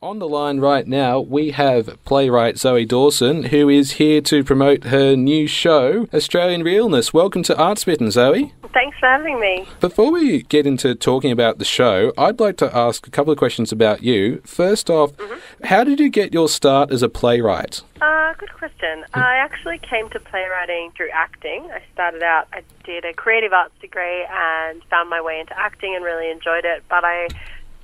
[0.00, 4.84] On the line right now, we have playwright Zoey Dawson, who is here to promote
[4.84, 7.12] her new show, Australian Realness.
[7.12, 8.52] Welcome to Artsmitten, Zoey.
[8.72, 9.66] Thanks for having me.
[9.80, 13.38] Before we get into talking about the show, I'd like to ask a couple of
[13.38, 14.40] questions about you.
[14.44, 15.64] First off, mm-hmm.
[15.64, 17.82] how did you get your start as a playwright?
[18.00, 19.04] Uh, good question.
[19.14, 21.68] I actually came to playwriting through acting.
[21.72, 25.96] I started out, I did a creative arts degree and found my way into acting
[25.96, 27.26] and really enjoyed it, but I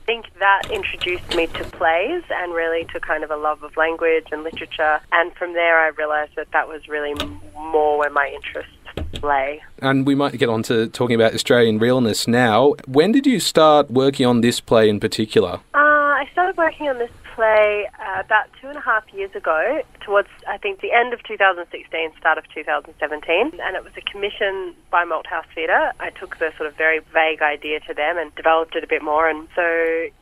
[0.07, 4.27] think that introduced me to plays and really to kind of a love of language
[4.33, 5.01] and literature.
[5.13, 7.15] And from there, I realised that that was really
[7.55, 8.73] more where my interests
[9.23, 9.63] lay.
[9.79, 12.75] And we might get on to talking about Australian realness now.
[12.87, 15.61] When did you start working on this play in particular?
[15.75, 19.83] Uh, I started working on this play uh, about two and a half years ago,
[20.01, 24.75] towards I think the end of 2016, start of 2017, and it was a commission
[24.91, 25.93] by Malthouse Theatre.
[25.99, 29.03] I took the sort of very vague idea to them and developed it a bit
[29.03, 29.63] more, and so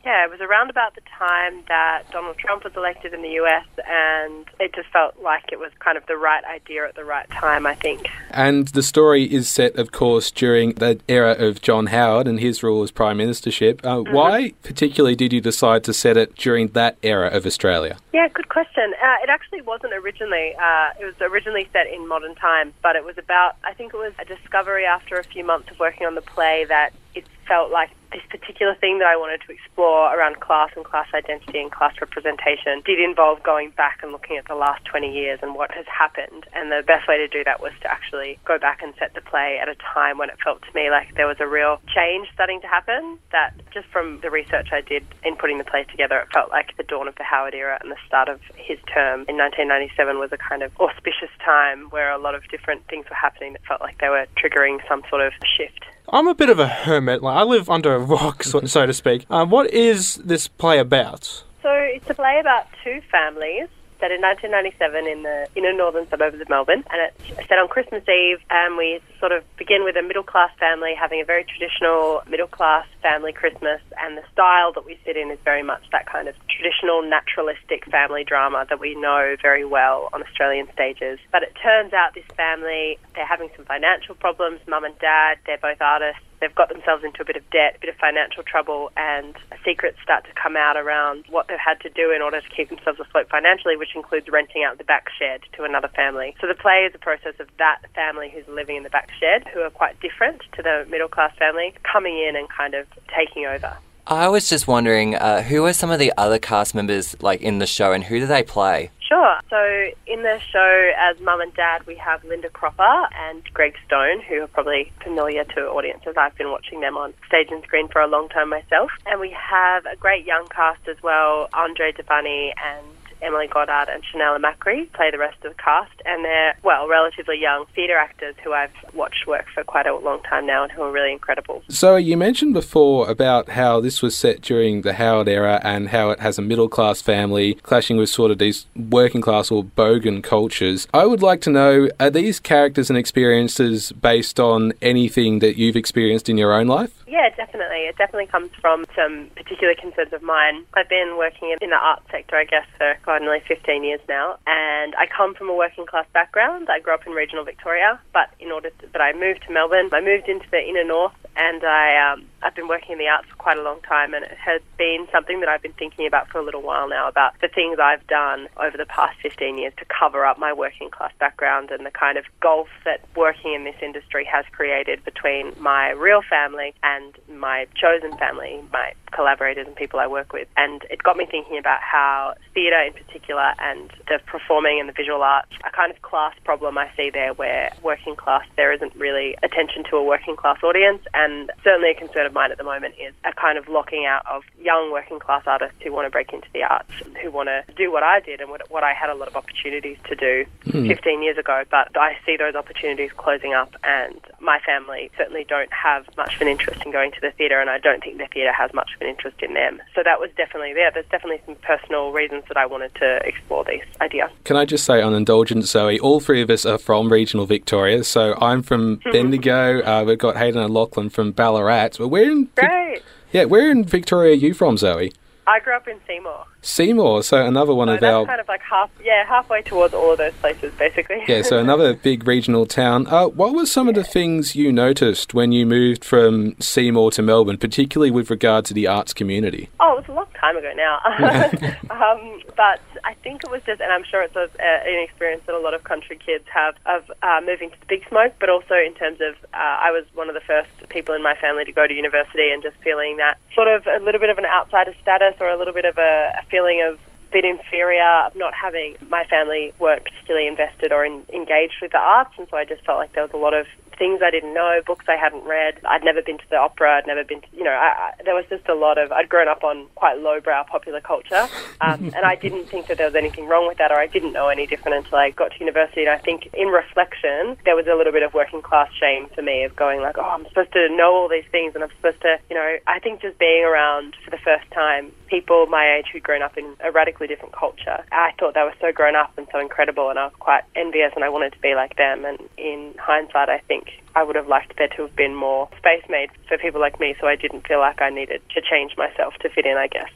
[0.03, 3.65] yeah, it was around about the time that Donald Trump was elected in the US,
[3.87, 7.29] and it just felt like it was kind of the right idea at the right
[7.29, 8.07] time, I think.
[8.31, 12.63] And the story is set, of course, during the era of John Howard and his
[12.63, 13.81] rule as prime ministership.
[13.83, 14.13] Uh, mm-hmm.
[14.13, 17.97] Why particularly did you decide to set it during that era of Australia?
[18.13, 18.93] Yeah, good question.
[19.01, 20.55] Uh, it actually wasn't originally.
[20.55, 23.57] Uh, it was originally set in modern times, but it was about.
[23.63, 26.65] I think it was a discovery after a few months of working on the play
[26.65, 30.85] that it felt like this particular thing that I wanted to explore around class and
[30.85, 35.11] class identity and class representation did involve going back and looking at the last 20
[35.11, 36.45] years and what has happened.
[36.53, 39.21] And the best way to do that was to actually go back and set the
[39.21, 42.29] play at a time when it felt to me like there was a real change
[42.33, 43.17] starting to happen.
[43.31, 46.77] That just from the research I did in putting the play together, it felt like
[46.77, 50.31] the dawn of the Howard era and the start of his term in 1997 was
[50.31, 53.81] a kind of auspicious time where a lot of different things were happening that felt
[53.81, 55.85] like they were triggering some sort of shift.
[56.09, 57.23] I'm a bit of a hermit.
[57.23, 59.25] Like I live under a rock, so, so to speak.
[59.29, 61.43] Um, what is this play about?
[61.61, 63.69] So it's a play about two families
[64.03, 68.03] set in 1997 in the inner northern suburbs of Melbourne, and it's set on Christmas
[68.03, 68.43] Eve.
[68.51, 72.51] And we sort of begin with a middle class family having a very traditional middle
[72.51, 76.27] class family Christmas, and the style that we sit in is very much that kind
[76.27, 81.17] of traditional naturalistic family drama that we know very well on Australian stages.
[81.31, 84.59] But it turns out this family they're having some financial problems.
[84.67, 87.79] Mum and dad, they're both artists they've got themselves into a bit of debt, a
[87.79, 89.33] bit of financial trouble, and
[89.63, 92.67] secrets start to come out around what they've had to do in order to keep
[92.67, 96.35] themselves afloat financially, which includes renting out the back shed to another family.
[96.41, 99.47] So the play is a process of that family who's living in the back shed,
[99.53, 103.45] who are quite different to the middle class family, coming in and kind of taking
[103.45, 103.77] over.
[104.05, 107.59] I was just wondering, uh, who are some of the other cast members like in
[107.59, 108.91] the show, and who do they play?
[109.13, 109.37] Sure.
[109.47, 114.21] So in the show, as mum and dad, we have Linda Cropper and Greg Stone,
[114.27, 116.15] who are probably familiar to audiences.
[116.17, 118.89] I've been watching them on stage and screen for a long time myself.
[119.05, 122.87] And we have a great young cast as well, Andre de Vanny and
[123.23, 127.39] Emily Goddard and Chanella Macri play the rest of the cast, and they're, well, relatively
[127.39, 130.81] young theatre actors who I've watched work for quite a long time now and who
[130.81, 131.63] are really incredible.
[131.69, 136.09] So, you mentioned before about how this was set during the Howard era and how
[136.11, 140.23] it has a middle class family clashing with sort of these working class or bogan
[140.23, 140.87] cultures.
[140.93, 145.75] I would like to know are these characters and experiences based on anything that you've
[145.75, 147.02] experienced in your own life?
[147.13, 147.85] Yeah, definitely.
[147.85, 150.65] It definitely comes from some particular concerns of mine.
[150.73, 154.41] I've been working in the art sector, I guess, for God, nearly 15 years now,
[154.47, 156.69] and I come from a working class background.
[156.73, 159.93] I grew up in regional Victoria, but in order, to, but I moved to Melbourne.
[159.93, 163.27] I moved into the inner north, and I um, I've been working in the arts
[163.29, 166.29] for quite a long time, and it has been something that I've been thinking about
[166.29, 169.73] for a little while now about the things I've done over the past 15 years
[169.77, 173.63] to cover up my working class background and the kind of gulf that working in
[173.63, 179.75] this industry has created between my real family and my chosen family, my collaborators and
[179.75, 180.47] people I work with.
[180.57, 184.93] And it got me thinking about how theatre in particular and the performing and the
[184.93, 188.95] visual arts, a kind of class problem I see there where working class, there isn't
[188.95, 191.01] really attention to a working class audience.
[191.13, 191.22] And
[191.63, 194.43] certainly a concern of mine at the moment is a kind of locking out of
[194.59, 196.91] young working class artists who want to break into the arts,
[197.21, 199.35] who want to do what I did and what, what I had a lot of
[199.35, 200.87] opportunities to do mm.
[200.87, 201.63] 15 years ago.
[201.69, 206.41] But I see those opportunities closing up and my family certainly don't have much of
[206.41, 208.91] an interest in going to the theatre and I don't think the theatre has much
[208.95, 209.81] of an interest in them.
[209.95, 210.91] So that was definitely there.
[210.91, 214.29] There's definitely some personal reasons that I wanted to explore this idea.
[214.43, 218.03] Can I just say on Indulgent Zoey, all three of us are from regional Victoria.
[218.03, 221.91] So I'm from Bendigo, uh, we've got Hayden and Lachlan from Ballarat.
[221.97, 223.01] But where in Great.
[223.31, 225.13] Yeah, where in Victoria are you from, Zoey?
[225.45, 226.45] I grew up in Seymour.
[226.61, 230.11] Seymour, so another one So of our kind of like half, yeah, halfway towards all
[230.13, 231.21] of those places, basically.
[231.27, 233.05] yeah, so another big regional town.
[233.07, 237.21] Uh, what were some of the things you noticed when you moved from Seymour to
[237.21, 239.69] Melbourne, particularly with regard to the arts community?
[239.79, 240.99] Oh, it was a long time ago now.
[241.89, 245.43] um, but I think it was just, and I'm sure it's a, a, an experience
[245.47, 248.49] that a lot of country kids have of uh, moving to the big smoke, but
[248.49, 251.65] also in terms of uh, I was one of the first people in my family
[251.65, 254.45] to go to university and just feeling that sort of a little bit of an
[254.45, 256.99] outsider status or a little bit of a, a feeling of
[257.31, 261.97] bit inferior of not having my family weren't particularly invested or in, engaged with the
[261.97, 263.65] arts, and so I just felt like there was a lot of
[263.97, 265.79] things I didn't know, books I hadn't read.
[265.85, 266.97] I'd never been to the opera.
[266.97, 269.11] I'd never been to, you know, I, I, there was just a lot of.
[269.11, 271.47] I'd grown up on quite lowbrow popular culture,
[271.81, 274.33] um, and I didn't think that there was anything wrong with that, or I didn't
[274.33, 276.01] know any different until I got to university.
[276.01, 279.41] And I think, in reflection, there was a little bit of working class shame for
[279.41, 282.21] me of going like, oh, I'm supposed to know all these things, and I'm supposed
[282.21, 286.05] to, you know, I think just being around for the first time people my age
[286.13, 288.05] who'd grown up in a radically different culture.
[288.11, 291.11] I thought they were so grown up and so incredible, and I was quite envious,
[291.15, 292.23] and I wanted to be like them.
[292.23, 293.82] And in hindsight, I think
[294.15, 297.15] I would have liked there to have been more space made for people like me,
[297.19, 299.77] so I didn't feel like I needed to change myself to fit in.
[299.77, 300.09] I guess.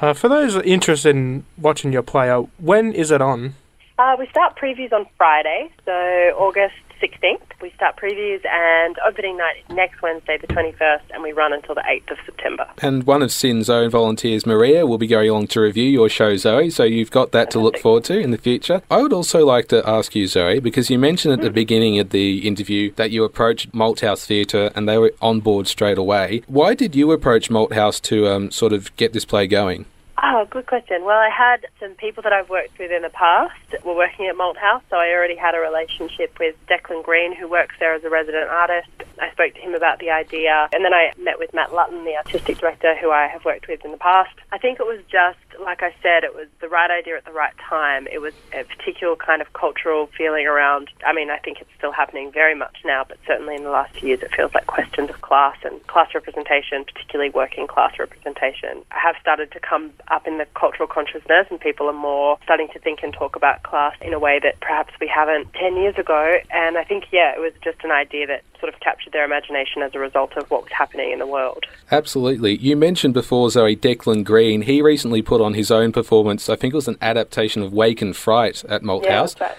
[0.00, 3.54] Uh, for those interested in watching your play, uh, when is it on?
[3.98, 7.42] Uh, we start previews on Friday, so August 16th.
[7.60, 11.74] We start previews and opening night is next Wednesday, the 21st, and we run until
[11.74, 12.68] the 8th of September.
[12.78, 16.34] And one of SYN's own volunteers, Maria, will be going along to review your show,
[16.34, 18.82] Zoey, so you've got that to look forward to in the future.
[18.90, 22.10] I would also like to ask you, Zoey, because you mentioned at the beginning of
[22.10, 26.42] the interview that you approached Malthouse Theatre and they were on board straight away.
[26.46, 29.86] Why did you approach Malthouse to um, sort of get this play going?
[30.24, 31.04] Oh, good question.
[31.04, 34.36] Well, I had some people that I've worked with in the past were working at
[34.36, 38.08] Malthouse, so I already had a relationship with Declan Greene, who works there as a
[38.08, 38.88] resident artist.
[39.20, 42.14] I spoke to him about the idea, and then I met with Matt Lutton, the
[42.14, 44.30] artistic director, who I have worked with in the past.
[44.52, 47.32] I think it was just, like I said, it was the right idea at the
[47.32, 48.06] right time.
[48.10, 51.92] It was a particular kind of cultural feeling around, I mean, I think it's still
[51.92, 55.10] happening very much now, but certainly in the last few years it feels like questions
[55.10, 60.38] of class and class representation, particularly working class representation, have started to come up in
[60.38, 64.12] the cultural consciousness, and people are more starting to think and talk about class in
[64.12, 66.36] a way that perhaps we haven't 10 years ago.
[66.50, 69.82] And I think, yeah, it was just an idea that sort of captured their imagination
[69.82, 71.64] as a result of what was happening in the world.
[71.90, 72.56] Absolutely.
[72.58, 74.62] You mentioned before, Zoey, Declan Greene.
[74.62, 78.02] He recently put on his own performance, I think it was an adaptation of Wake
[78.02, 79.38] in Fright at Malthouse.
[79.40, 79.54] Yeah,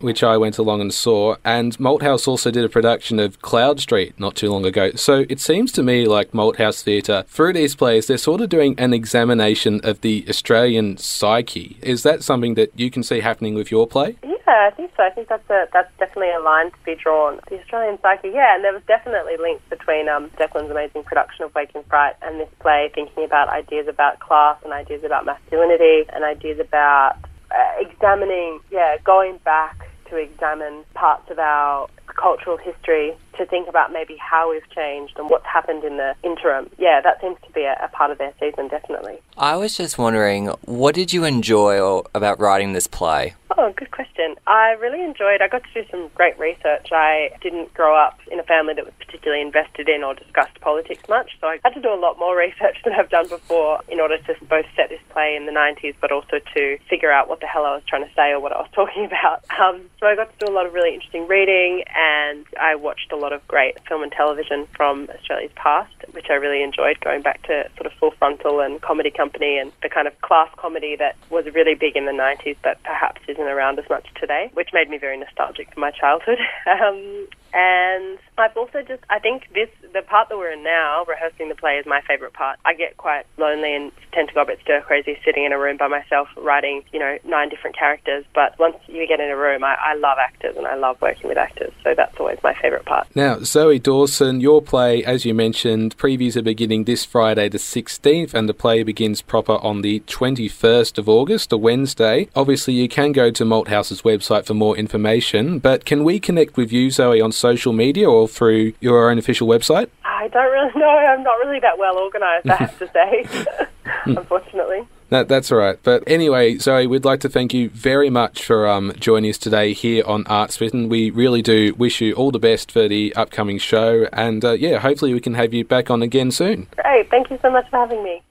[0.00, 1.36] which I went along and saw.
[1.44, 4.92] And Malthouse also did a production of Cloudstreet not too long ago.
[4.92, 8.74] So it seems to me like Malthouse Theatre, through these plays, they're sort of doing
[8.78, 11.76] an examination of the Australian psyche.
[11.82, 14.16] Is that something that you can see happening with your play?
[14.22, 15.02] Yeah, I think so.
[15.02, 17.40] I think that's a, that's definitely a line to be drawn.
[17.48, 21.54] The Australian psyche, yeah, and there was definitely links between um, Declan's amazing production of
[21.54, 26.04] Wake in Fright and this play, thinking about ideas about class and ideas about masculinity
[26.12, 27.16] and ideas about
[27.50, 33.92] uh, examining, yeah, going back to examine parts of our cultural history to think about
[33.92, 36.70] maybe how we've changed and what's happened in the interim.
[36.78, 39.18] Yeah, that seems to be a, a part of their season, definitely.
[39.36, 43.34] I was just wondering, what did you enjoy about writing this play?
[43.56, 44.03] Oh, good question.
[44.46, 45.40] I really enjoyed.
[45.40, 46.88] I got to do some great research.
[46.92, 51.02] I didn't grow up in a family that was particularly invested in or discussed politics
[51.08, 54.00] much, so I had to do a lot more research than I've done before in
[54.00, 57.40] order to both set this play in the 90s, but also to figure out what
[57.40, 59.44] the hell I was trying to say or what I was talking about.
[59.58, 63.12] Um, so I got to do a lot of really interesting reading, and I watched
[63.12, 67.00] a lot of great film and television from Australia's past, which I really enjoyed.
[67.00, 70.48] Going back to sort of Full Frontal and Comedy Company and the kind of class
[70.56, 74.50] comedy that was really big in the 90s, but perhaps isn't around as much today,
[74.54, 76.38] which made me very nostalgic for my childhood.
[76.66, 81.48] Um, and I've also just, I think this, the part that we're in now, rehearsing
[81.48, 82.58] the play, is my favourite part.
[82.64, 85.58] I get quite lonely and tend to go a bit stir crazy sitting in a
[85.58, 88.24] room by myself writing, you know, nine different characters.
[88.34, 91.28] But once you get in a room, I, I love actors and I love working
[91.28, 91.72] with actors.
[91.84, 93.06] So that's always my favourite part.
[93.14, 98.34] Now, Zoey Dawson, your play, as you mentioned, previews are beginning this Friday, the 16th,
[98.34, 102.28] and the play begins proper on the 21st of August, a Wednesday.
[102.34, 106.72] Obviously, you can go to Malthouse's website for more information, but can we connect with
[106.72, 109.88] you, Zoey, on social media or through your own official website?
[110.02, 110.88] I don't really know.
[110.88, 113.66] I'm not really that well organised, I have to say,
[114.06, 114.80] unfortunately.
[115.10, 115.78] That, that's all right.
[115.82, 119.74] But anyway, Zoey, we'd like to thank you very much for um, joining us today
[119.74, 120.88] here on Arts Written.
[120.88, 124.08] We really do wish you all the best for the upcoming show.
[124.14, 126.66] And uh, yeah, hopefully we can have you back on again soon.
[126.76, 127.10] Great.
[127.10, 128.22] Thank you so much for having me.